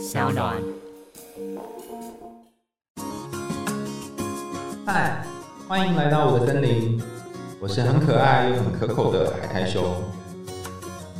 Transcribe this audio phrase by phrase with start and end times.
[0.00, 0.56] 小暖。
[4.86, 5.22] 嗨，
[5.68, 6.98] 欢迎来到我的森林，
[7.60, 9.84] 我是很可爱又很可口的海苔熊。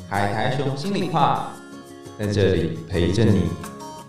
[0.09, 1.51] 海苔熊心里话，
[2.19, 3.51] 在这里陪着你。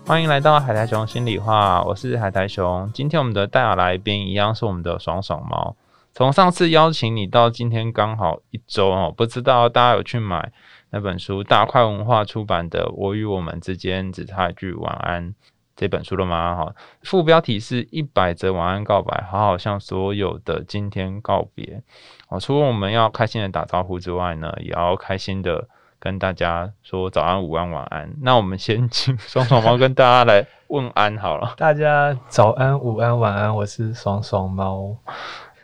[0.06, 2.90] 欢迎来到海苔熊心里话，我是海苔熊。
[2.94, 5.76] 今天我们的代表来宾一样是我们的爽爽猫。
[6.14, 10.52] 从上次邀请你到今天刚好一周哦，不知道大家有去买
[10.90, 15.30] 那本书大块文化出版的《我与我们之间只差一句晚安》
[15.74, 16.54] 这本书了吗？
[16.54, 21.82] 哈，副标题是一百则晚安告白，好好向所有的今天告别。
[22.28, 25.68] 哦，除了我们要开心的打招呼之外呢，也要开心的。
[26.04, 28.12] 跟大家说早安、午安、晚安。
[28.22, 31.54] 那我们先请爽爽 猫跟大家来问安好了。
[31.56, 34.96] 大家早安、午安、晚安，我是爽爽猫。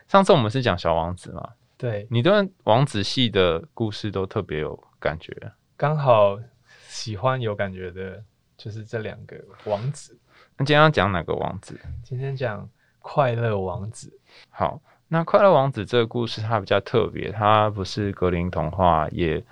[0.09, 1.51] 上次我们是讲小王子嘛？
[1.77, 2.33] 对，你对
[2.65, 5.53] 王子系的故事都特别有感觉。
[5.77, 6.39] 刚好
[6.89, 8.23] 喜欢有感觉的，
[8.57, 10.19] 就是这两个王子。
[10.57, 11.79] 那今天要讲哪个王子？
[12.03, 12.69] 今天讲
[13.01, 14.19] 快乐王子。
[14.51, 14.81] 好。
[15.11, 19.43] 那快乐王子这个故事它比较特别，它不是格林童话，也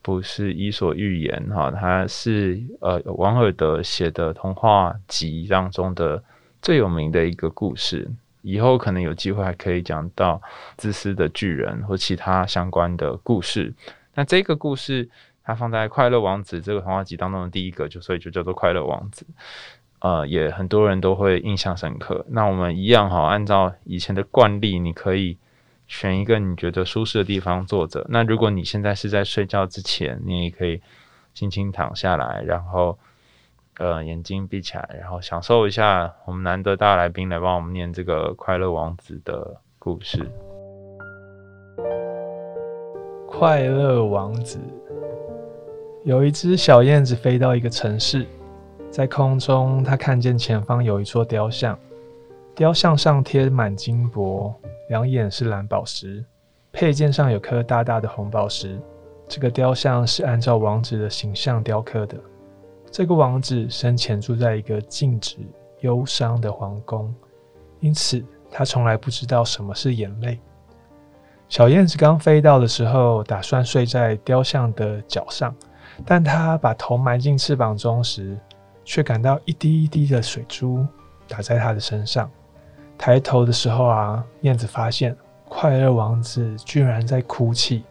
[0.00, 6.24] 不是伊索寓言，哈，它是呃王尔德写的童话集当中的
[6.62, 8.10] 最有名的一个故事。
[8.42, 10.40] 以后可能有机会还可以讲到
[10.76, 13.72] 自私的巨人或其他相关的故事。
[14.14, 15.08] 那这个故事
[15.42, 19.26] 它放在快乐王子这个童话集当中的第一个，就所以就叫做快乐王子。
[20.00, 22.26] 呃，也很多人都会印象深刻。
[22.28, 25.38] 那我们一样哈，按照以前的惯例，你可以
[25.86, 28.04] 选一个你觉得舒适的地方坐着。
[28.08, 30.80] 那如果你现在是在睡觉之前，你也可以
[31.32, 32.98] 轻轻躺下来，然后
[33.78, 40.28] 呃眼睛闭起来，然后享受一下我们难得大来宾来帮我们念这个快乐王子的故事。
[43.26, 44.58] 快乐王子
[46.04, 48.26] 有一只小燕子飞到一个城市。
[48.90, 51.78] 在空中，它看见前方有一座雕像，
[52.54, 54.54] 雕像上贴满金箔，
[54.90, 56.22] 两眼是蓝宝石，
[56.72, 58.78] 配件上有颗大大的红宝石。
[59.26, 62.18] 这个雕像是按照王子的形象雕刻的。
[62.92, 65.38] 这个王子生前住在一个静止
[65.80, 67.12] 忧伤的皇宫，
[67.80, 70.38] 因此他从来不知道什么是眼泪。
[71.48, 75.56] 小燕子刚飞到的时候，打算睡在雕像的脚上，
[76.04, 78.38] 但他把头埋进翅膀中时，
[78.84, 80.86] 却感到一滴一滴的水珠
[81.26, 82.30] 打在他的身上。
[82.98, 85.16] 抬头的时候啊，燕子发现
[85.48, 87.84] 快乐王子居然在哭泣，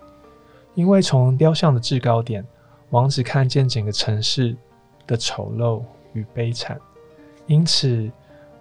[0.75, 2.45] 因为从雕像的制高点，
[2.91, 4.56] 王子看见整个城市
[5.11, 5.83] 的丑陋
[6.13, 6.79] 与悲惨。
[7.45, 8.09] 因此，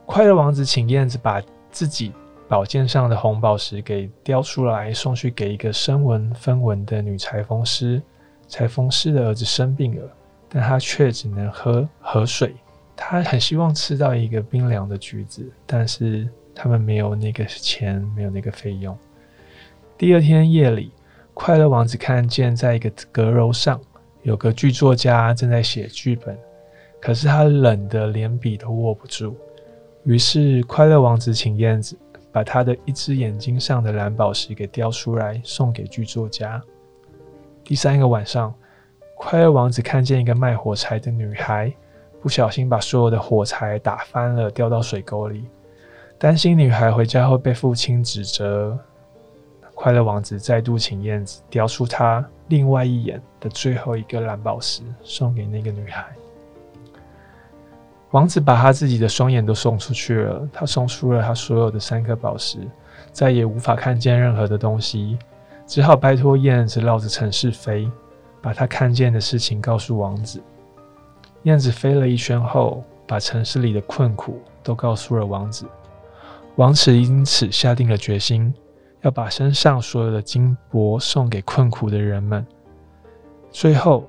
[0.04, 1.40] 快乐王子请燕子把
[1.70, 2.12] 自己
[2.48, 8.02] 宝剑上的红宝石给雕出来，送去给一个身纹分文的女裁缝师。
[8.48, 10.10] 裁缝师的儿子生病了。
[10.52, 12.56] 但他却只能喝河水。
[12.96, 18.98] 他很希望吃到一个冰凉的橘子，但是他们没有那个钱，没有那个费用。
[19.96, 20.90] 第二天夜里，
[21.34, 23.80] 快乐王子看见在一个阁楼上
[24.22, 26.36] 有个剧作家正在写剧本，
[27.00, 29.36] 可是他冷的连笔都握不住。
[30.04, 31.96] 于是，快乐王子请燕子
[32.32, 36.62] 把他的一只眼睛上的蓝宝石给雕出来，送给剧作家。
[37.64, 38.54] 第三个晚上。
[39.22, 41.70] 快乐王子看见一个卖火柴的女孩，
[42.22, 45.44] 不小心把所有的火柴打翻了，掉到水沟里。
[46.16, 48.78] 担心女孩回家会被父亲指责，
[49.82, 56.04] 快乐王子再度请燕子雕出他另外一眼的最后一个蓝宝石，送给那个女孩。
[58.10, 62.58] 王子把他自己的双眼都送出去了，他送出了他所有的三颗宝石，
[63.10, 65.16] 再也无法看见任何的东西，
[65.66, 67.90] 只好拜托燕子绕着城市飞。
[68.42, 70.42] 把他看见的事情告诉王子。
[71.44, 75.64] 燕子飞了一圈后，把城市里的困苦都告诉了王子。
[76.56, 78.52] 王子因此下定了决心，
[79.02, 82.46] 要把身上所有的金箔送给困苦的人们。
[83.50, 84.08] 最后，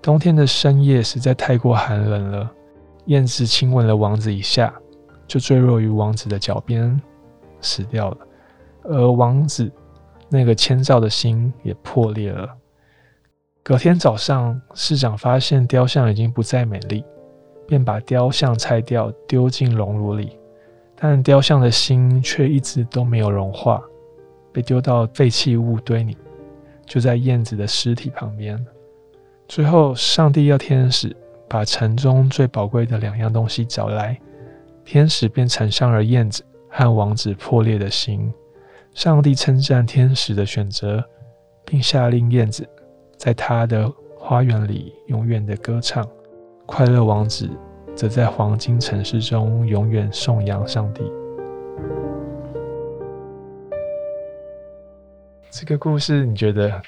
[0.00, 2.50] 冬天的深夜实在太过寒冷了，
[3.06, 4.72] 燕子亲吻了王子一下，
[5.26, 7.00] 就坠落于王子的脚边，
[7.60, 8.18] 死掉了。
[8.84, 9.70] 而王子
[10.28, 12.48] 那个千兆的心也破裂了。
[13.62, 17.04] 隔天早上，市长发现雕像已经不再美丽，
[17.66, 20.36] 便把雕像拆掉，丢进熔炉里。
[20.96, 23.82] 但雕像的心却一直都没有融化，
[24.52, 26.16] 被丢到废弃物堆里，
[26.86, 28.58] 就在燕子的尸体旁边。
[29.48, 31.14] 最后，上帝要天使
[31.48, 34.18] 把城中最宝贵的两样东西找来，
[34.84, 38.32] 天使便呈上了燕子和王子破裂的心。
[38.94, 41.02] 上帝称赞天使的选择，
[41.64, 42.68] 并下令燕子。
[43.16, 46.06] 在他的花园里永远的歌唱，
[46.66, 47.48] 快乐王子
[47.94, 51.02] 则在黄金城市中永远颂扬上帝。
[55.52, 56.80] 这个故事你觉得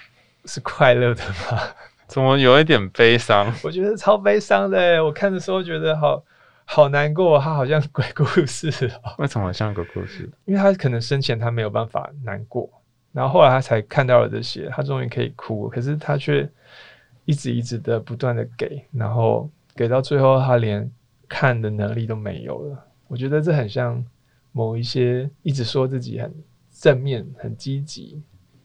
[0.46, 1.60] 是快乐的吗？
[2.08, 3.52] 怎么有一点悲伤？
[3.62, 5.04] 我觉得超悲伤的。
[5.04, 6.24] 我看的时候觉得好
[6.64, 8.70] 好难过，他好像鬼故事
[9.02, 9.12] 哦。
[9.20, 10.30] 为什么像鬼故事？
[10.46, 12.70] 因为他可能生前他没有办法难过，
[13.12, 16.48] 然后后来他才看到了这些，他终于可以哭，可是他却
[17.26, 20.90] 一直一直的不断的给，然后给到最后他连
[21.28, 22.86] 看的能力都没有了。
[23.08, 24.02] 我觉得这很像
[24.52, 26.34] 某一些一直说自己很
[26.72, 28.22] 正面、很积极。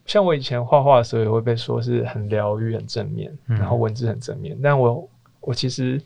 [0.10, 4.58] 像我以前画画的时候，也会被说是很疗愈、很正面，然后文字很正面。
[4.60, 5.08] 但我
[5.40, 6.02] 我其实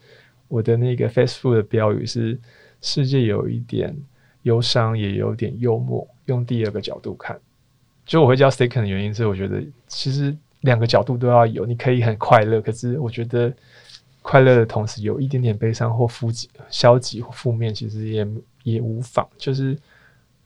[0.50, 2.38] 我的那个 Facebook 的标语是
[2.82, 3.96] “世界有一点
[4.42, 7.40] 忧伤，也有点幽默”，用第二个角度看。
[8.06, 11.66] 就我会叫 Second 的原因是，我觉得其实两个角度都要有。
[11.66, 13.54] 你可以很快乐，可是我觉得
[14.22, 16.28] 快乐的同时有一点点悲伤或负
[16.70, 18.28] 消极或负面，其实也
[18.64, 19.26] 也无妨。
[19.38, 19.80] 就是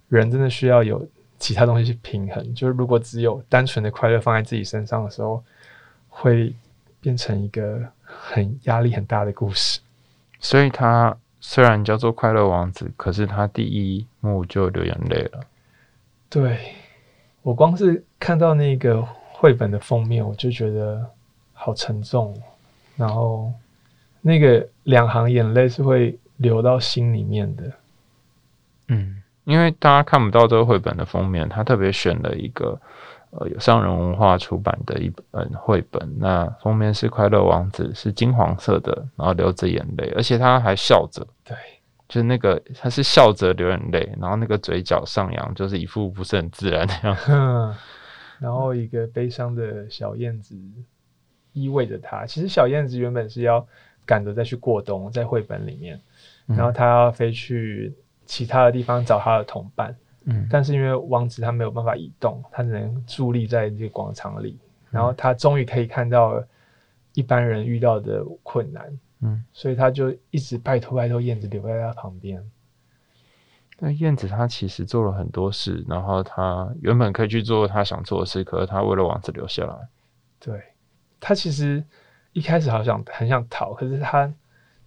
[0.09, 1.03] 人真的需要有。
[1.39, 5.43] 其他东西去平衡，就是如果只有单纯的快乐放在自己身上的时候，
[6.09, 6.53] 会
[6.99, 9.79] 变成一个很压力很大的故事。
[10.39, 15.41] 所以他虽然叫做快乐王子，可是他第一幕就流眼泪了。
[16.29, 16.57] 对
[17.43, 19.01] 我光是看到那个
[19.31, 21.07] 绘本的封面，我就觉得
[21.53, 22.35] 好沉重，
[22.95, 23.53] 然后
[24.21, 27.71] 那个两行眼泪是会流到心里面的。
[28.87, 29.16] 嗯。
[29.47, 32.77] 因为大家看不到这个绘本的封面，他特别选了一个
[33.29, 36.17] 呃有上人文化出版的一本绘本。
[36.19, 41.25] 那封面是快乐王子，是金黄色的，然后流着眼泪，而且他还笑着。
[41.45, 41.55] 对，
[42.09, 47.31] 就是那个他是笑着流眼泪，然后那个嘴角上扬，就是一副不是很自然的样子。
[48.39, 50.53] 然后一个悲伤的小燕子
[51.53, 52.25] 依偎着他。
[52.25, 53.65] 其实小燕子原本是要
[54.05, 56.01] 赶着再去过冬，在绘本里面，
[56.47, 57.95] 然后他要飞去。
[58.27, 59.95] 其他的地方找他的同伴，
[60.25, 64.59] 嗯，但是因为王子他没有办法移动，他只能伫立在这个广场里，
[64.91, 66.43] 然后他终于可以看到
[67.13, 72.43] 一般人遇到的困难，嗯，所以他就一直拜托拜托燕子留在他旁边。
[73.79, 79.75] 那燕子他其实做了很多事，然后他原本可以去做他想做的事，可是他为了王子留下来。
[80.39, 80.61] 对，
[81.19, 81.83] 他其实
[82.33, 84.31] 一开始好想很想逃，可是他。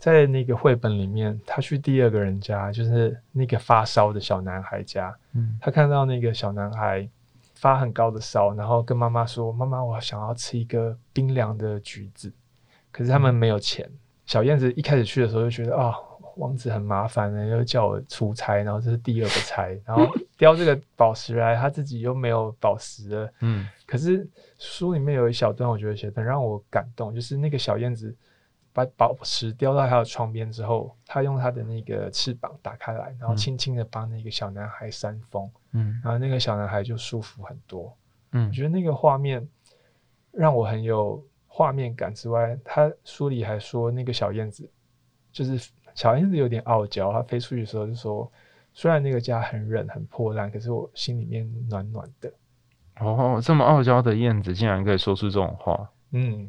[0.01, 5.15] 在那个绘本里面，他去第二个人家，就是那个发烧的小男孩家。
[5.35, 7.07] 嗯，他看到那个小男孩
[7.55, 12.33] 发很高的烧，然后跟妈妈说：“妈妈，我想要吃一个冰凉的橘子。”
[12.91, 13.87] 可是他们没有钱。
[14.25, 15.95] 小燕子一开始去的时候就觉得啊，
[16.37, 23.33] 王子很麻烦的，又叫我出差，然后这是第二个差， 然后叼这个宝石来，他自己又没有宝石了。
[23.41, 24.27] 嗯，可是
[24.57, 28.17] 书里面有一小段，我觉得写的让我感动，就是那个小燕子。
[28.85, 37.97] 把宝石叼到他的床边之后，他用他的那个翅膀打开来，然后轻轻的帮那个小男孩扇风，嗯，然后那个小男孩就舒服很多，
[38.33, 39.47] 嗯，我觉得那个画面
[40.31, 44.71] 让我很有画面感之外，他书里还说那个小燕子
[45.33, 48.31] 就是小燕子有点傲娇，它飞出去的时候就说，
[48.73, 52.33] 虽然那个家很冷很破烂，可是我心里面暖暖的。
[53.01, 56.49] 哦，这么傲娇的燕子竟然可以说出这种话，嗯，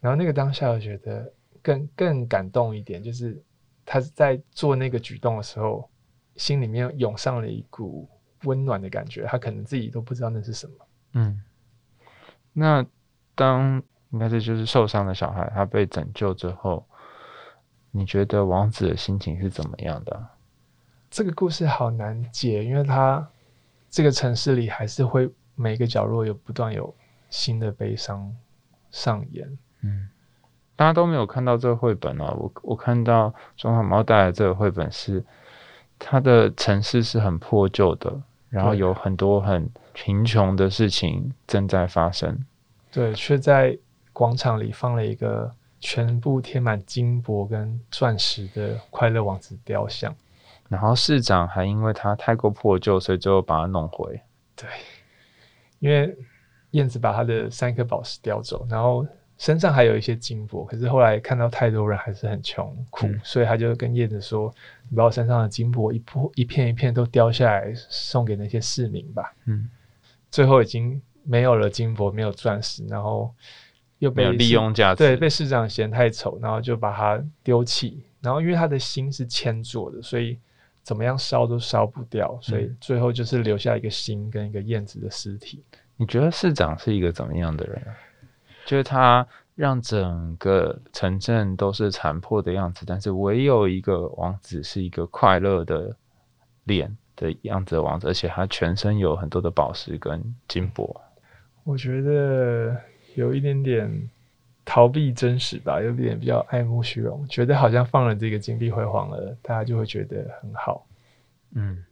[0.00, 1.32] 然后那个当下我觉得。
[1.62, 3.42] 更更感动一点，就是
[3.84, 5.88] 他在做那个举动的时候，
[6.36, 8.08] 心里面涌上了一股
[8.44, 9.24] 温暖的感觉。
[9.26, 10.74] 他可能自己都不知道那是什么。
[11.12, 11.42] 嗯，
[12.52, 12.84] 那
[13.34, 16.86] 当应该是就是受伤的小孩，他被拯救之后，
[17.90, 20.28] 你觉得王子的心情是怎么样的？
[21.10, 23.26] 这个故事好难解，因为他
[23.88, 26.94] 这个城市里还是会每个角落有不断有
[27.30, 28.34] 新的悲伤
[28.90, 29.58] 上演。
[29.80, 30.08] 嗯。
[30.78, 35.24] 大家都没有看到这个绘本哦，我我看到中华猫带来这个绘本是，
[35.98, 38.16] 它的城市是很破旧的，
[38.48, 42.46] 然后有很多很贫穷的事情正在发生。
[42.92, 43.76] 对，却在
[44.12, 50.14] 广场里放了一个全部贴满金箔跟钻石的快乐王子雕像，
[50.68, 54.20] 然后市长还因为它太过破旧，所以最后把它弄回。
[54.54, 54.68] 对，
[55.80, 56.16] 因为
[56.70, 59.04] 燕子把它的三颗宝石叼走，然后。
[59.38, 64.52] 身上还有一些金箔，可是后来看到太多人还是很穷苦，所以他就跟燕子说
[64.90, 69.70] ：“你把我身上的金箔一破一片一片都雕下来，送给那些市民吧。”嗯，
[70.28, 73.32] 最后已经没有了金箔，没有钻石，然后
[74.00, 78.02] 又被利用价值，对，被市长嫌太丑，然后就把它丢弃。
[78.20, 80.36] 然后因为他的心是铅做的，所以
[80.82, 85.62] 怎么样烧都烧不掉，所以最后就是留下一个心跟一个燕子的尸体。
[85.96, 87.80] 你觉得市长是一个怎么样的人？
[88.68, 95.96] 就是他让整个城镇都是残破的样子，但是唯有一个王子是一个快乐的
[96.64, 101.00] 脸的样子的王子，而且他全身有很多的宝石跟金箔。
[101.64, 102.76] 我觉得
[103.14, 104.10] 有一点点
[104.66, 110.86] 逃避真实吧，有点比较爱慕虚荣，觉得好像放了这个金碧辉煌了，大家就会觉得很好。
[111.54, 111.82] 嗯，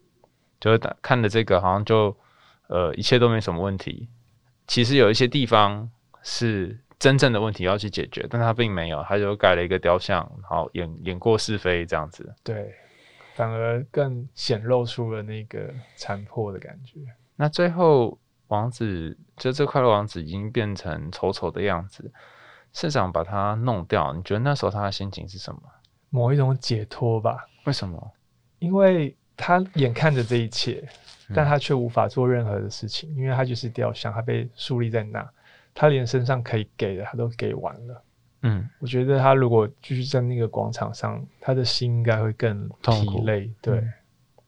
[0.61, 2.15] 就看了这个，好像就
[2.67, 4.11] 呃一切都没什么问题。
[4.67, 5.91] 其实有一些地方
[6.29, 12.35] 是真正的问题要去解决，但他并没有，他就改了一个雕像，然后演演过是非这样子。
[12.43, 12.75] 对，
[13.37, 16.99] 反而更显露出了那个残破的感觉。
[17.37, 18.19] 那最后
[18.49, 22.11] 王子就这快乐王子已经变成丑丑的样子，
[22.73, 25.61] 市长把他弄掉，你觉得那时候他的心情是什么？
[26.11, 28.13] 某一种解脱吧，为什么？
[28.59, 30.83] 因为他眼看着这一切，
[31.29, 35.29] 嗯但他却无法做任何的事情，因为他就是雕像，他被树立在那，
[35.77, 38.03] 他连身上可以给的他都给完了。
[38.43, 43.51] 嗯我觉得他如果继续在那个广场上，他的心应该会更疲累。
[43.61, 43.93] 对，嗯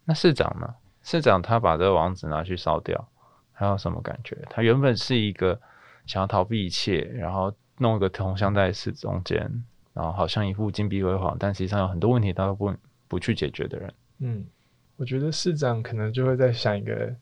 [0.05, 0.75] 那市长呢？
[1.03, 3.09] 市长他把这个王子拿去烧掉，
[3.55, 4.37] 他有什么感觉？
[4.49, 5.61] 他原本是一个
[6.07, 9.39] 想要逃避一切，然后弄一个铜像在市中间，
[9.93, 12.75] 然后好像一副金碧辉煌，但实际上有很多问题他都不
[13.07, 13.95] 不去解决的人。
[14.21, 14.45] 嗯，
[14.97, 17.15] 我觉得市长可能就会在想一个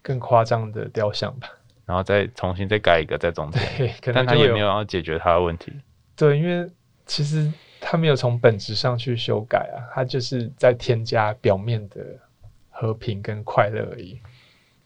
[0.00, 1.48] 更夸张的雕像吧。
[1.88, 5.72] 然后再重新再改一个在中间，对，可但他也没有要解决他的问题。
[6.14, 6.70] 对，因为
[7.06, 12.04] 其实他没有从本质上去修改啊，他就是在添加表面的
[12.68, 14.20] 和平跟快乐而已。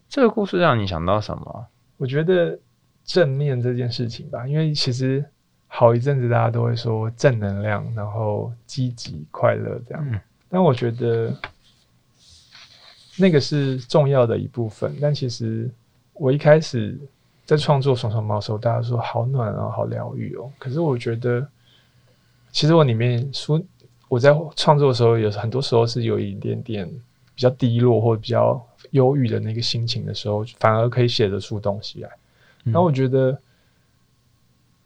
[0.09, 1.67] 这个故事让你想到什么？
[1.97, 2.57] 我觉得
[3.05, 5.25] 正面这件事情吧，因为其实
[5.67, 11.37] 好一阵子大家都会说正能量，然后积极快乐这样，嗯但我觉得
[13.17, 14.97] 那个是重要的一部分。
[15.01, 15.69] 但其实
[16.23, 16.97] 我一开始
[17.45, 20.49] 在创作《爽爽猫》的时候，大家说好暖哦，好疗愈哦。
[20.57, 21.45] 可是我觉得，
[22.53, 23.61] 其实我里面书
[24.09, 26.89] 我在创作的时候，有很多时候是有一点点
[27.35, 32.09] 比较低落或者比较忧郁的那个心情的时候，反而可以写得出东西来。
[32.67, 33.37] 嗯然后我觉得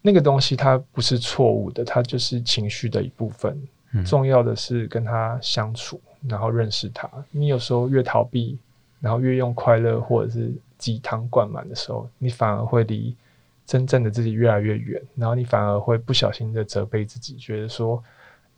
[0.01, 3.61] 那个东西它不是错误的，它就是情绪的一部分。
[3.93, 7.11] 嗯重要的是跟他相处，然后认识他。
[7.31, 8.59] 你有时候越逃避，
[9.01, 13.17] 然后越用快乐或者是鸡汤灌满的时候，你反而会离
[13.65, 18.03] 真正的自己越来越远，然后你反而会不小心的责备自己，觉得说，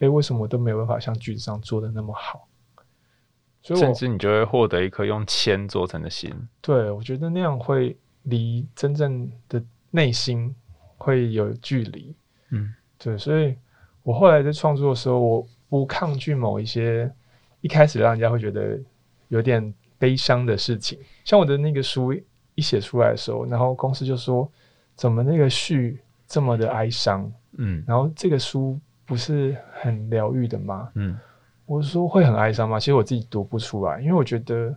[0.00, 2.46] 诶，为什么我都没有办法像句子上做的那么好？
[3.62, 6.32] 所以甚至你就会获得一颗用铅做成的心。
[6.60, 10.54] 对我觉得那样会离真正的内心
[10.96, 12.14] 会有距离。
[12.50, 13.56] 嗯对，所以
[14.02, 17.12] 我后来在创作的时候，我不抗拒某一些
[17.60, 18.78] 一开始让人家会觉得
[19.28, 22.14] 有点悲伤的事情，像我的那个书
[22.54, 24.50] 一写出来的时候，然后公司就说
[24.94, 30.90] 怎么那个序这么的哀伤，嗯然后这个书不是很疗愈的吗？
[30.94, 31.18] 嗯
[31.66, 32.80] 我说会很哀伤吗？
[32.80, 34.74] 其实我自己读不出来，因为我觉得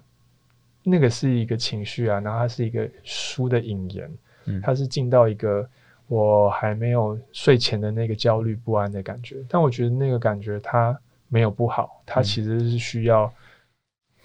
[0.84, 4.12] 那个是一个情绪啊，然后它是一个书的引言，
[4.46, 5.68] 嗯它是进到一个
[6.08, 9.38] 我还没有睡前的那个焦虑不安的感觉。
[9.48, 10.98] 但我觉得那个感觉它
[11.30, 13.32] 没有不好，它嗯其实是需要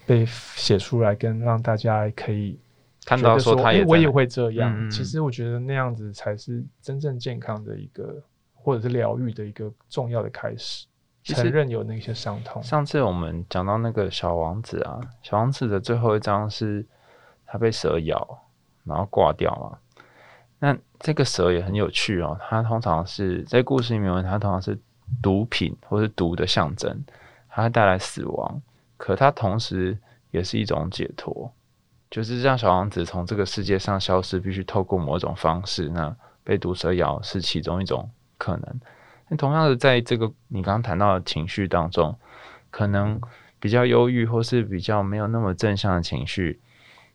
[0.07, 2.57] 被写出来，跟让大家可以
[3.05, 4.73] 看到说，我也会这样。
[4.73, 8.23] 嗯嗯嗯其实我觉得那样子才是真正健康的一个，
[8.55, 10.87] 或者是疗愈的一个重要的开始。
[11.23, 16.85] 承认有那些伤痛，上次我们讲到那个小王子啊，小王子的最后一章是
[17.45, 18.25] 他被蛇咬，
[18.85, 19.77] 然后挂掉嘛。
[20.57, 24.79] 那这个蛇也很有趣哦，它通常是在故事里面，它通常是
[25.21, 27.03] 毒品或是毒的象征，
[27.49, 28.61] 它会带来死亡，
[28.97, 29.97] 可它同时
[30.31, 31.53] 也是一种解脱，
[32.09, 35.87] 就是让小王子从这个世界上消失，必须透过某种方式。
[35.89, 38.81] 那被毒蛇咬是其中一种可能。
[39.29, 42.17] 那同样的，在这个你刚刚谈到的情绪当中，
[42.71, 43.19] 可能
[43.59, 46.59] 比较忧郁或是比较没有那么正向的情绪，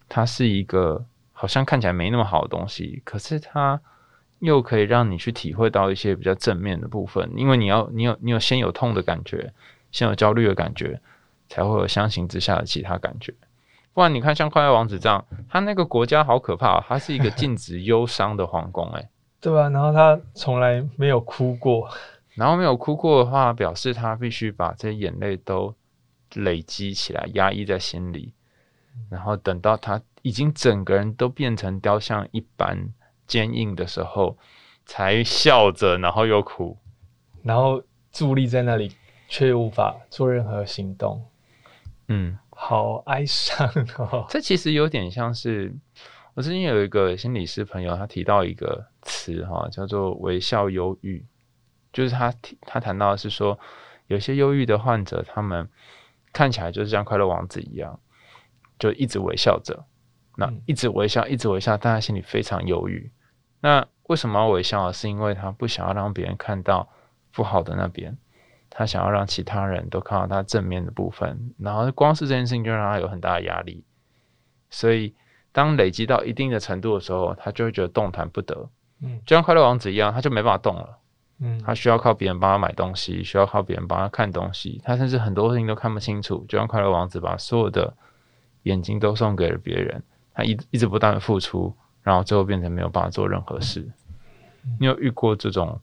[0.08, 3.80] 它是一个好像看起来没那么好的东西，可是它
[4.40, 9.54] 又可以让你去体会到一些比较正面的部分，因为你要你有你有先有痛的感觉，
[9.90, 11.00] 先有焦虑的感觉，
[11.52, 13.34] 才会有相形之下的其他感觉。
[13.92, 19.10] 不然你看像快乐王子这样，他那个国家好可怕、哦，它是一个 禁止忧伤的皇宫、哎。
[19.38, 21.90] 对吧、然后他从来没有哭过，
[22.36, 25.74] 然后没有哭过的话，表示他必须把这些眼泪都
[26.34, 28.32] 累积起来，压抑在心里，
[29.10, 32.88] 然后等到他已经整个人都变成雕像一般
[33.26, 34.38] 坚硬的时候，
[34.86, 36.78] 才笑着，然后又哭。
[37.42, 37.82] 然后
[38.12, 38.92] 伫立在那里，
[39.28, 41.22] 却无法做任何行动，
[42.08, 43.68] 嗯，好哀伤
[43.98, 44.26] 哦。
[44.28, 45.74] 这其实有点像是
[46.34, 51.24] 我之前有一个心理师朋友，他提到一个词哈，叫做微笑忧郁，
[51.92, 53.58] 就是他提他谈到的是说，
[54.06, 55.68] 有些忧郁的患者，他们
[56.32, 58.00] 看起来就是像快乐王子一样，
[58.78, 59.84] 就一直微笑着，
[60.36, 63.10] 那嗯一直微笑，一直微笑，但他心里非常忧郁。
[63.60, 64.90] 那为什么要微笑？
[64.90, 66.88] 是因为他不想要让别人看到
[67.32, 68.18] 不好的那边，
[68.74, 71.52] 他想要让其他人都看到他正面的部分。
[71.58, 73.84] 然后光是这件事情就让他有很大的压力，
[74.70, 75.14] 所以
[75.52, 78.70] 当累积到一定的程度的时候，他就会觉得动弹不得，
[79.02, 80.98] 嗯就像快乐王子一样，他就没办法动了。
[81.44, 86.44] 嗯，他需要靠别人帮他买东西，需要靠别人帮他看东西，他甚至很多事情都看不清楚。
[86.48, 87.92] 就像快乐王子把所有的
[88.62, 90.02] 眼睛都送给了别人，
[90.32, 93.90] 他一一直不断的付出，然后最后变成没有办法做任何事。
[94.78, 95.80] 你有遇过这种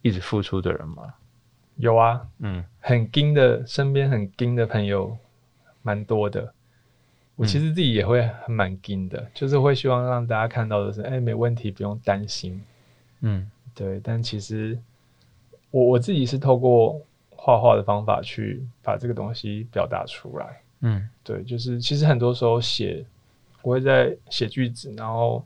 [0.00, 1.12] 一直付出的人吗？
[1.76, 5.16] 有啊，嗯很精的，身边很精的朋友
[5.82, 6.52] 蛮多的。
[7.34, 12.62] 我其实自己也会很蛮精的，就是会希望让大家看到的是，哎、没问题，不用担心。
[13.20, 14.78] 嗯对，但其实
[15.70, 17.00] 我我自己是透过
[17.30, 20.60] 画画的方法去把这个东西表达出来。
[20.80, 23.04] 嗯对，就是其实很多时候写，
[23.62, 25.44] 我会在写句子，然后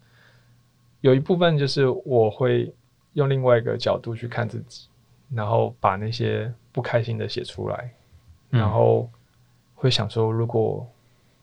[1.02, 2.74] 有一部分就是我会
[3.12, 4.88] 用另外一个角度去看自己，
[5.30, 7.92] 然后把那些不开心的写出来，
[8.50, 9.10] 嗯然后
[9.74, 10.86] 会想说，如果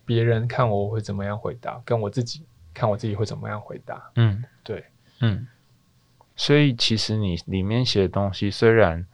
[0.06, 1.82] 别人看我，我会怎么样回答？
[1.86, 4.12] 跟我自己看我自己会怎么样回答？
[4.16, 4.84] 嗯对，
[5.20, 5.48] 嗯。
[6.36, 9.06] 所以其实你里面写的东西虽然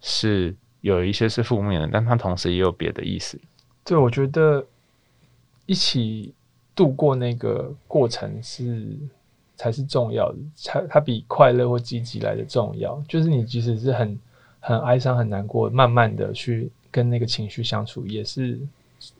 [0.00, 3.40] 是有一些是负面的，但它同时也有别的意思。
[3.82, 4.66] 对，我觉得
[5.64, 6.34] 一起
[6.74, 8.98] 度过那个过程是
[9.60, 12.98] 才是重要的，它它比快乐或积极来的重要。
[13.06, 14.18] 就是你即使是很
[14.58, 18.58] 很哀伤、很难过，慢慢的去跟那个情绪相处，也是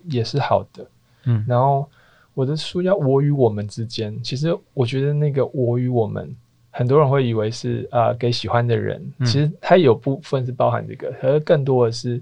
[0.08, 0.86] 也是好的。
[1.26, 1.86] 嗯然后
[2.32, 6.34] 我的书叫《我与我们之间》，其实我觉得那个“我与我们”，
[6.72, 12.18] 很多人会以为是啊、呃给喜欢的人，嗯其实它有部分是包含这个，可是更多的是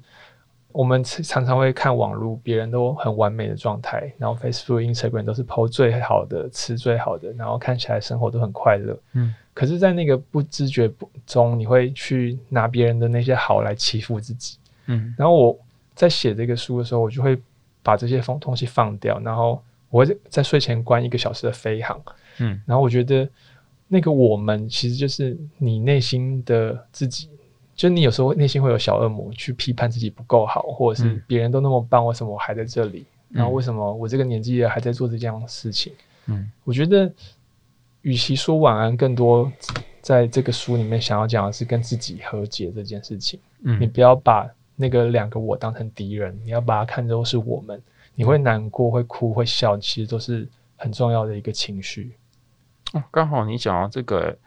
[0.72, 8.96] 我们常常会看网络，别人都很完美的状态，然后 Facebook、Instagram 都是 PO 最好的、吃最好的，然后看起来生活都很快乐。
[9.14, 10.90] 嗯，可是，在那个不知觉
[11.26, 14.58] 中，你会去拿别人的那些好来欺负自己。
[14.86, 15.58] 嗯然后我
[15.94, 17.36] 在写这个书的时候，我就会
[17.82, 21.96] 把这些风东西放掉，然后我会在睡前关一个小时的飞行。
[22.38, 23.28] 嗯然后我觉得
[23.88, 27.28] 那个我们其实就是你内心的自己，
[27.78, 33.06] 就你有时候内心会有小恶魔去批判自己不够好，或者是嗯别人都那么棒，为什么我还在这里？
[33.30, 35.92] 然后嗯为什么我这个年纪了还在做这样的事情？
[36.26, 37.10] 嗯我觉得，
[38.02, 39.50] 与其说晚安，更多
[40.02, 43.38] 在这个书里面想要讲的是跟自己和解这件事情。
[43.62, 47.80] 嗯你嗯不要把那个两个我当成敌人，你要把它看作是我们。
[48.14, 52.10] 你会难过、会哭、会笑，其实都是很重要的一个情绪。
[52.94, 54.38] 哦刚好你讲到这个，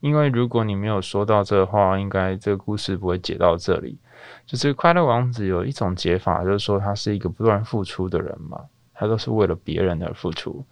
[0.00, 3.98] 因为如果你没有说到这话，应该这个故事不会解到这里。
[4.46, 10.64] 就是快乐王子有一种解法，就是说他是一个不断付出的人嘛，他都是为了别人而付出。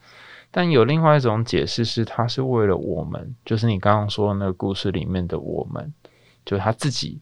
[0.53, 5.93] 但有另外一种解释是，他是为了我们，就是你刚刚说的那个故事里面的我们，
[6.45, 7.21] 就是他自己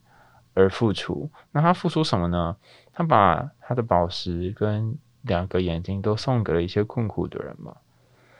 [0.52, 1.30] 而付出。
[1.50, 2.56] 那他付出什么呢？
[2.92, 7.74] 他把他的宝石跟两个眼睛都送给了一些困苦的人嘛。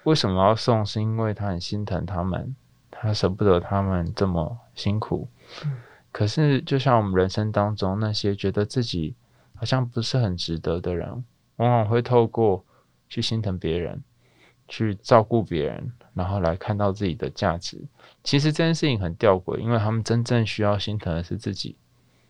[0.04, 0.84] 为什么要送？
[0.86, 2.54] 是因为他很心疼他们，
[2.90, 5.28] 他舍不得他们这么辛苦。
[6.12, 9.14] 可是，就像我们人生当中那些觉得自己
[9.54, 11.24] 好像不是很值得的人，
[11.56, 12.64] 往往会透过
[13.08, 14.02] 去心疼别人，
[14.68, 17.82] 去照顾别人，然后来看到自己的价值。
[18.22, 21.76] 其实这件事情很吊诡，因为他们真正需要心疼的是自己，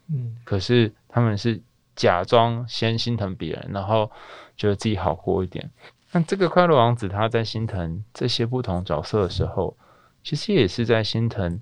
[0.08, 1.60] 嗯可是他们是
[1.94, 4.10] 假装先心疼别人，然后
[4.56, 5.70] 觉得自己好过一点。
[6.14, 9.77] 那这个快乐王子他在心疼这些不同角色的时候，
[10.22, 11.59] 其实也是在心疼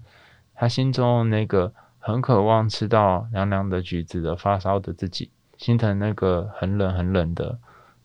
[0.55, 7.59] 他心中那个很渴望吃到凉凉的橘子的发烧的自己，心疼那个很冷很冷的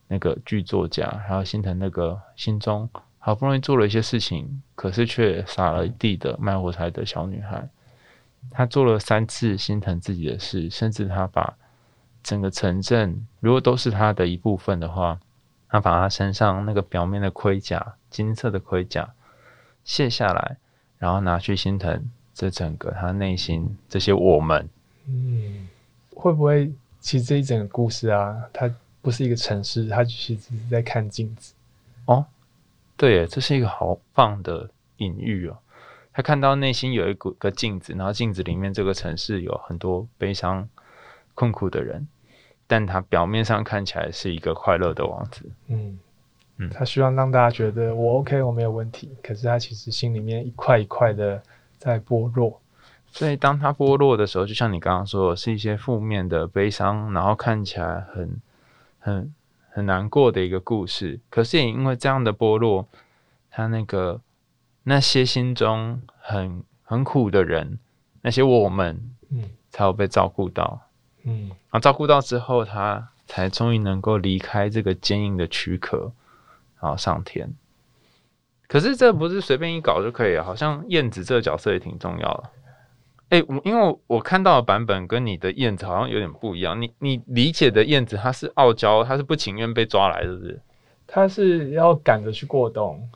[0.08, 7.68] 那个剧作家，还有心疼那个心中好不容易做了一些事情，可是却撒了一地的卖火柴的小女孩。
[8.52, 11.58] 他做了三次心疼自己的事，甚至他把
[12.24, 15.20] 整个城镇，如果都是他的一部分的话，
[15.70, 19.14] 他把他身上那个表面的盔甲，金色的盔甲
[19.84, 20.58] 卸下来，
[20.98, 24.68] 然后拿去心疼这整个他内心这些我们。
[25.08, 25.68] 嗯，
[26.16, 31.54] 会不会其实这一整个故事啊，它不是一个城市，它其实只是在看镜子。
[32.06, 32.26] 哦
[32.96, 35.58] 对耶，这是一个好棒的隐喻哦。
[36.12, 40.68] 他看到内心有一个个镜子，然后镜子里面这个城市有很多悲伤、
[41.36, 42.08] 困苦的人，
[42.68, 45.50] 但他表面上看起来是一个快乐的王子。
[45.68, 45.98] 嗯，
[46.58, 49.16] 嗯他希望让大家觉得我 OK，我没有问题。
[49.24, 51.42] 可是他其实心里面一块一块的
[51.78, 52.60] 在剥落。
[53.10, 58.42] 所以当他剥落的时候，就像你刚刚说的，是一些负面的悲伤，然后看起来很
[59.00, 59.34] 很
[59.70, 61.20] 很难过的一个故事。
[61.30, 62.86] 可是也因为这样的剥落，
[63.50, 64.20] 他那个
[64.84, 67.80] 那些心中很很苦的人，
[68.22, 69.02] 那些我们
[69.32, 70.82] 嗯才有被照顾到。
[71.28, 76.12] 嗯然后照顾到之后，他才终于能够离开这个坚硬的躯壳，
[76.82, 77.54] 然后上天。
[78.68, 82.44] 可是这不是随便一搞就可以了，好像燕子这个角色也挺重要的。
[83.30, 86.82] 哎、我因为我我看到的版本跟你的燕子好像有点不一样。
[86.82, 90.62] 你你理解的燕子，它是傲娇，它是不情愿被抓来，是不是？
[91.06, 93.10] 它是要赶着去过冬，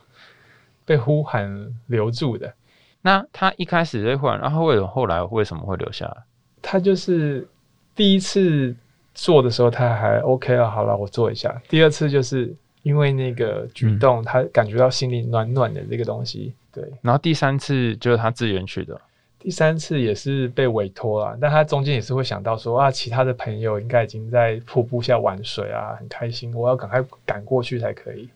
[0.84, 2.52] 被呼喊留住的。
[3.00, 6.16] 那它一开始被换，然后为什么后来为什么会留下来？
[6.60, 7.48] 它就是
[7.94, 8.74] 第一次
[9.14, 11.60] 做的时候，他还 OK 了，好了，我做一下。
[11.68, 16.54] 第二次就是因为那个举动，他感觉到心里暖暖的这个东西。
[16.72, 18.98] 对，然后第三次就是他自愿去的。
[19.38, 28.28] 第三次也是被委托了，但他中间也是会想到说啊，其他的朋友应该已经在瀑布下玩水啊，很开心，我要赶快赶过去才可以。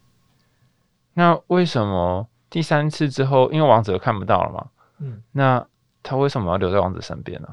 [1.15, 4.67] 那为什么第三次之后，因为王子看不到了嘛？
[4.99, 5.65] 嗯，那
[6.03, 7.49] 他为什么要留在王子身边呢？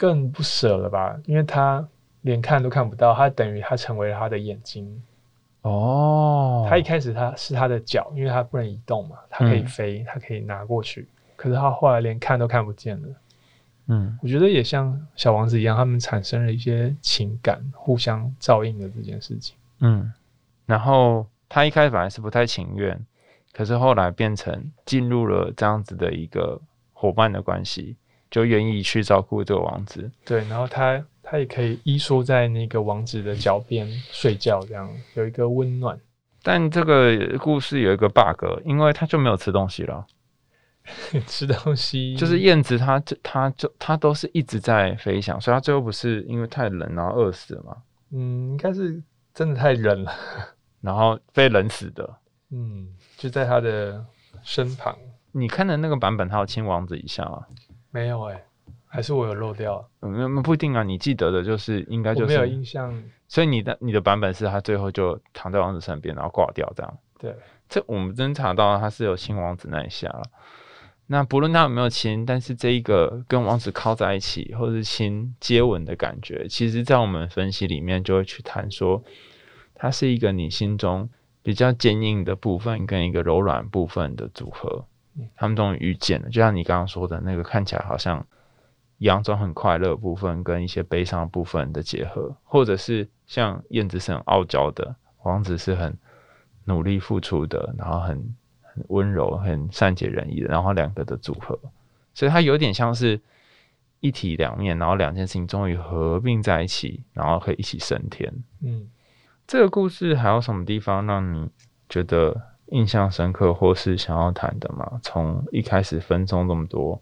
[0.00, 1.86] 更不舍了吧，因为他
[2.22, 5.02] 连看都看不到，他等于他成为了他的眼睛。
[5.60, 11.06] 哦他一开始他是他的脚，因为他不能移动嘛，他可以嗯飞，他可以拿过去。
[11.36, 13.08] 可是他后来连看都看不见了。
[13.88, 19.54] 嗯我觉得也像小王子一样，他们产生了一些情感，互相照应的这件事情。
[19.80, 20.10] 嗯，
[20.64, 22.98] 然后他一开始本来是不太情愿，
[23.52, 26.58] 可是后来变成进入了这样子的一个
[26.94, 27.96] 伙伴的关系，
[28.30, 30.10] 就愿意去照顾这个王子。
[30.24, 35.98] 对，然后他他也可以依缩在那个王子的脚边睡觉，这样有一个温暖。
[36.42, 40.06] 但这个故事有一个 bug，因为他就没有吃东西了，
[41.26, 47.76] 吃东西就是燕子它就它就它都是一直在飞翔，所以它最后不是因为太冷然后饿死了嘛，
[48.12, 49.02] 嗯，应该是
[49.34, 50.12] 真的太冷了。
[50.80, 52.08] 然后被冷死的。
[52.52, 52.88] 嗯，
[53.18, 54.02] 就在他的
[54.42, 54.96] 身旁。
[55.32, 57.44] 你看的那个版本，他有亲王子一下吗？
[57.90, 58.44] 没有哎、
[58.86, 59.88] 还是我有漏掉？
[60.00, 60.82] 嗯，那不一定啊。
[60.82, 63.02] 你记得的就是应该就是没有是，印象。
[63.28, 66.98] 所以你的你的版本是他最后就躺在王子身边，然后挂掉这样。
[67.18, 67.34] 对，
[67.68, 70.22] 这我们侦查到他是有亲王子那一下了。
[71.06, 79.02] 那不论他有没有亲，但是这一个跟王子靠在一起，或者是亲接吻的感觉，其实在我们分析里面就会去谈说，
[79.74, 81.10] 它是一个你心中
[81.42, 84.99] 比较坚硬的部分跟一个柔软部分的组合嗯，
[85.36, 86.28] 他们终于遇见了。
[86.28, 88.26] 就像你刚刚说的那个，看起来好像
[88.98, 95.96] 佯装很快乐的部分跟一些悲伤的部分的结合，或者是像燕子是很傲娇的，王子是很
[96.64, 101.58] 努力付出的，然后很很温柔、很善解人意的，然后两个的组合，
[102.14, 103.20] 所以它有点像是
[104.00, 108.32] 一体两面，然后两件事情终于合并在一起，然后可以一起升天。
[108.62, 108.88] 嗯，
[109.46, 111.50] 这个故事还有什么地方让你
[111.88, 112.40] 觉得
[112.70, 115.00] 印象深刻，或是想要谈的吗？
[115.02, 117.00] 从一开始分钟这么多，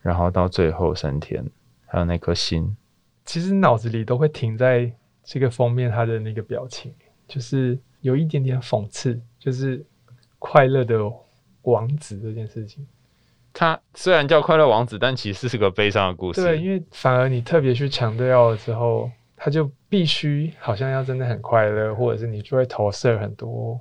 [0.00, 1.44] 然后到最后升天，
[1.86, 2.76] 还有那颗心，
[3.24, 4.90] 其实脑子里都会停在
[5.24, 6.94] 这个封面他的那个表情，
[7.26, 9.84] 就是有一点点讽刺，就是
[10.38, 10.98] 快乐的
[11.62, 12.86] 王子这件事情。
[13.52, 16.42] 他虽然叫快乐王子，但其实是个悲伤的故事。
[16.42, 23.80] 对，因为反而你特别去强调了之后，他就必须好像要真的很快乐，或者是你就会投射很多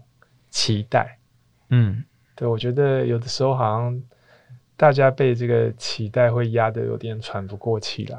[0.50, 1.16] 期待。
[1.69, 2.03] 嗯，
[2.36, 4.01] 对我觉得有的时候好像
[4.75, 8.17] 大家被这个期待会压得有点喘不过气来。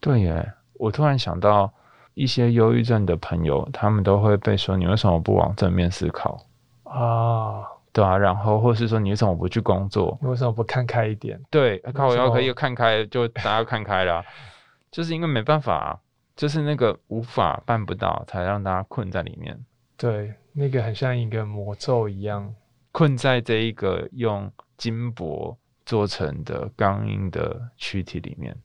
[0.00, 1.72] 对耶，我突然想到
[2.14, 6.46] 一些忧郁症的朋友，他们都会被说你为什么不往正面思考？
[6.84, 10.16] 啊，对啊，然后或是说你为什么不去工作？
[10.22, 11.40] 你为什么不看开一点？
[11.50, 14.24] 对，靠我要可以看开，就大家看开了啊，
[14.90, 15.98] 就是因为没办法、啊，
[16.36, 19.58] 就是那个无法办不到，才让大家困在里面，
[19.96, 22.54] 对，那个很像一个魔咒一样。
[22.92, 28.56] 困在这一个用金箔做成的钢印的躯体里面。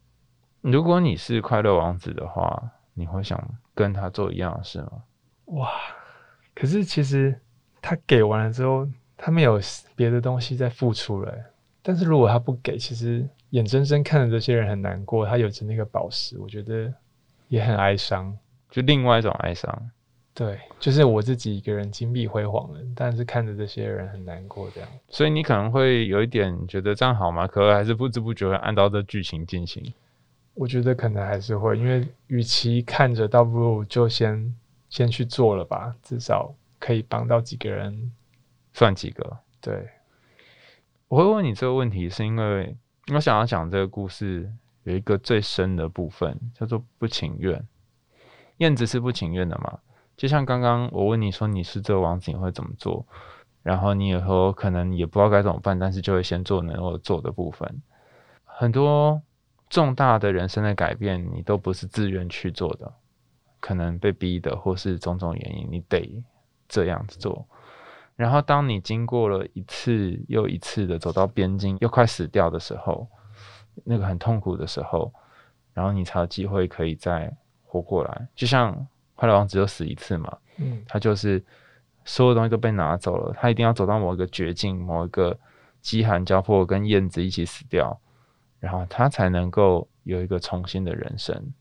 [0.62, 3.38] 如果你是快乐王子的话，你会想
[3.76, 5.04] 跟他做一样的事吗？
[5.46, 5.70] 哇！
[6.56, 7.38] 可是其实
[7.82, 9.60] 他给完了之后，他没有
[9.96, 11.46] 别的东西在付出了欸。
[11.82, 16.94] 但是如果他不给，其实眼睁睁看着这些人很难过，他有着那个宝石，我觉得
[17.50, 18.38] 也很哀伤。
[18.70, 19.92] 就另外一种哀伤。
[20.36, 24.90] 对，就是我自己一个人金碧辉煌了，但是看着这些人很难过，这样。
[25.08, 27.46] 所以你可能会有一点觉得这样好吗？
[27.46, 29.94] 可还是不知不觉会按照这剧情进行。
[30.56, 34.56] 我觉得可能还是会，因为与其看着，倒不如就先
[34.90, 38.12] 先去做了吧，至少可以帮到几个人？
[38.74, 39.38] 算几个？
[39.62, 39.88] 对，
[41.08, 42.76] 我会问你这个问题，是因为
[43.14, 44.52] 我想要讲这个故事
[44.84, 47.64] 有一个最深的部分，叫做不情愿。
[48.58, 49.80] 燕子是不情愿的嘛？
[50.16, 53.06] 就像刚刚我问你说你是这个王子，你会怎么做？
[53.62, 57.82] 然后你以后可能也不知道该怎么办，但是就会先做能够做的部分。
[58.44, 59.22] 很多
[59.70, 62.94] 重大的人生的改变，你都不是自愿去做的，
[63.60, 66.24] 可能被逼的，或是种种原因，你得
[66.68, 67.48] 这样子做。
[68.16, 73.08] 然后当你经过了一次又一次的走到边境，又快死掉的时候，
[73.84, 75.12] 那个很痛苦的时候，
[75.74, 78.28] 然后你才有机会可以再活过来。
[78.36, 81.44] 就像快乐王子又死一次嘛，嗯，他就是
[82.06, 85.38] 所有东西都被拿走了，他一定要走到某一个绝境，某一个
[85.82, 88.00] 饥寒交迫，跟燕子一起死掉，
[88.60, 91.54] 然后他才能够有一个重新的人生。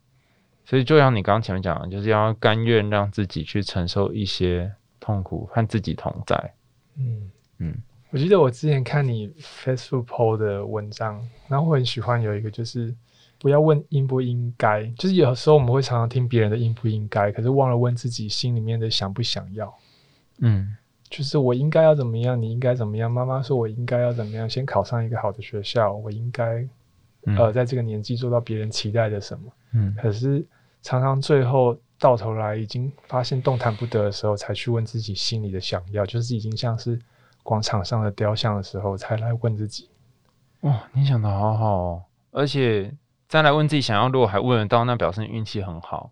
[0.64, 6.54] 所以就像你刚刚前面讲的，就是要甘愿让自己去承受一些痛苦，和自己同在。
[6.96, 7.74] 嗯嗯，
[8.10, 12.94] 我记得我之前看你 Facebook 的文章，然后我很喜欢有一个就是
[13.42, 19.74] 不要问应不应该，就是有时候我们会常常听别人的应不应该，可是忘了问自己心里面的想不想要。
[20.38, 20.76] 嗯
[21.10, 23.10] 就是我应该要怎么样，你应该怎么样？
[23.10, 26.64] 妈妈说我应该要怎么样，先考上一个好的学校，我应该
[27.26, 29.52] 嗯呃在这个年纪做到别人期待的什么。
[29.72, 30.46] 嗯可是
[30.80, 36.96] 常常最后到头来已经发现动弹不得的时候，才去问自己心里的想要，就是已经像是
[37.42, 39.88] 广场上的雕像的时候，才来问自己。
[40.60, 42.92] 哇，你想的好好哦，而且
[43.32, 46.10] 再来问自己想要，如果还问得到，那表示你运气很好，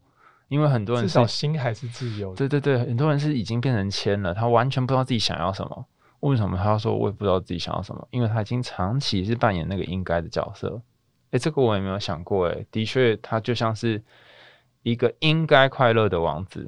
[0.48, 2.36] 因为很多人至少心还是自由的。
[2.36, 5.84] 对对对，很多人是已经变成签了，他完全不知道自己想要什么。
[6.20, 8.08] 为什么他要说我也不知道自己想要什么？
[8.10, 10.80] 因为他已经长期是扮演那个应该的角色。
[11.32, 12.46] 诶，这个我也没有想过。
[12.46, 14.02] 诶，的确，他就像是
[14.82, 16.66] 一个应该快乐的王子。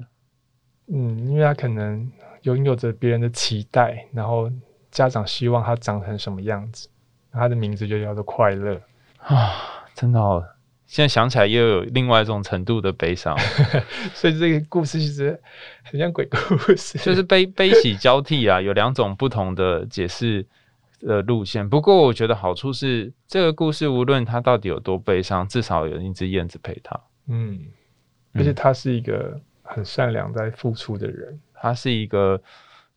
[0.89, 2.13] 嗯，因为他可能
[2.43, 4.53] 拥有着别人的期待，然后
[4.91, 6.91] 家长希望他长成什么样子，
[7.33, 8.79] 他的名字就叫做快乐。
[9.17, 10.45] 啊，真的哦，
[10.87, 13.37] 现在想起来又有另外一种程度的悲伤，
[14.15, 15.41] 所以这个故事其实
[15.83, 20.47] 很像鬼故事，就是悲悲喜交替啊，有两种不同的解释
[21.01, 21.69] 的路线。
[21.69, 27.01] 不过我觉得好处是，这个故事无论它到底有多悲伤，至少有一只燕子陪它。
[27.29, 27.61] 嗯，
[28.35, 31.41] 而且他是一个很善良在付出的人。
[31.55, 32.41] 他是一个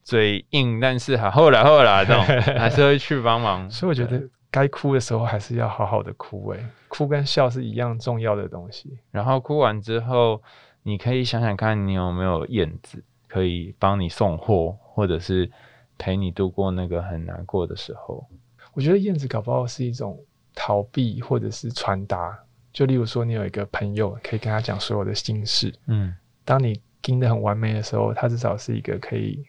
[0.04, 2.24] 嘴硬，但是还后来后来这种
[2.58, 3.70] 还是会去帮忙。
[3.70, 4.22] 所以我觉得
[4.56, 8.98] 该哭的时候还是要好好的哭、欸，哭跟笑是一样重要的东西。
[9.12, 10.42] 然后哭完之后，
[10.82, 15.52] 你可以想想看你有没有燕子可以帮你送货，或者是
[15.98, 18.26] 陪你度过那个很难过的时候。
[18.72, 20.18] 我觉得燕子搞不好是一种
[20.54, 22.40] 逃避或者是传达。
[22.72, 26.16] 就例如说，你有一个朋友可以跟他讲所有的心事，嗯
[26.46, 29.46] 当你盯得很完美的时候，他至少是一个可以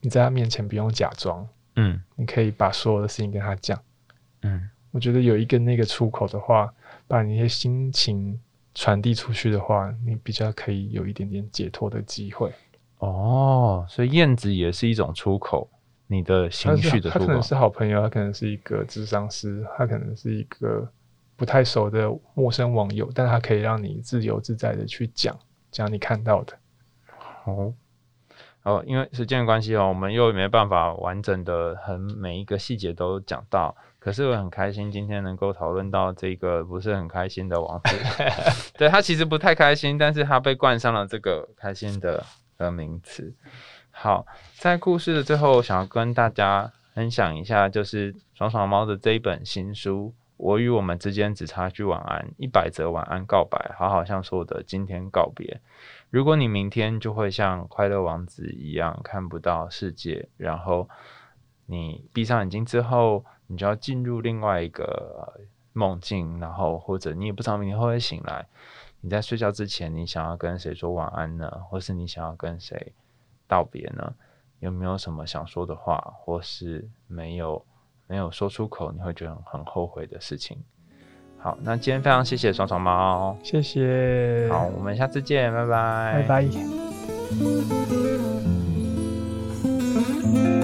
[0.00, 3.76] 你在他面前不用假装，嗯你可以把所有的事情跟他讲。
[4.46, 6.72] 嗯，我觉得有一个那个出口的话，
[7.08, 8.40] 把你那些心情
[8.74, 12.52] 传递出去的话，你比较可以有一点点解脱的机会。
[12.98, 15.68] 哦，所以燕子也是一种出口，
[16.06, 17.20] 你的情绪的出口。
[17.20, 20.90] 他可能是好朋友，他可能是一个智商师，他可能是一个
[21.36, 25.38] 不太熟的陌生网友，但他可以让你自由自在的去讲
[25.70, 26.54] 讲你看到的。
[27.44, 27.74] 哦，
[28.62, 33.76] 哦，因为时间的关系哦，我们又没办法完整的很每一个细节都讲到。
[34.06, 37.96] 可是我很开心今天能够讨论到这个不是很开心的王子，
[38.78, 42.24] 对他其实不太开心，但是他被冠上了这个开心的
[42.58, 43.34] 呃名词。
[43.90, 55.60] 好，在故事的最后，想要跟大家分享一下，就是爽爽猫的这一本新书《我与我们之间只差句晚安》，一百则晚安告白，好好向所有的今天告别。
[56.10, 60.88] 如果你明天就会像快乐王子一样看不到世界，然后
[61.66, 65.40] 你闭上眼睛之后，你就要进入另外一个
[65.72, 68.46] 梦境，然后或者你也不知道明天会不会醒来。
[69.00, 71.50] 你在睡觉之前，你想要跟谁说晚安呢？
[71.68, 72.92] 或是你想要跟谁
[73.46, 74.14] 道别呢？
[74.60, 77.62] 有没有什么想说的话，或是没有
[78.06, 80.58] 没有说出口，你会觉得很后悔的事情？
[81.38, 86.42] 好，那今天非常谢谢爽爽猫，谢谢，好，我们下次见，拜拜，拜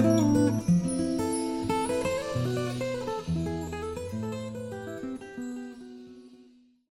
[0.03, 0.12] 拜。